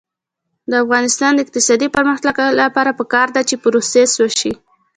د 0.69 0.71
افغانستان 0.83 1.31
د 1.33 1.39
اقتصادي 1.45 1.87
پرمختګ 1.95 2.35
لپاره 2.61 2.91
پکار 2.99 3.27
ده 3.35 3.41
چې 3.49 3.55
پروسس 3.63 4.11
وشي. 4.21 4.53